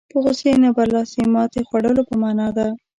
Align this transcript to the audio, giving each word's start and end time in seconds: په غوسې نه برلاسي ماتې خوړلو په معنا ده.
په 0.11 0.17
غوسې 0.23 0.51
نه 0.63 0.69
برلاسي 0.77 1.21
ماتې 1.33 1.59
خوړلو 1.67 2.01
په 2.09 2.13
معنا 2.21 2.47
ده. 2.57 2.67